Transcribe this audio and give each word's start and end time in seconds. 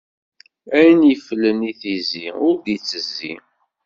Ayen 0.77 1.01
yiflen 1.09 1.59
i 1.71 1.73
tizi, 1.79 2.27
ur 2.47 2.55
d-itezzi. 2.63 3.33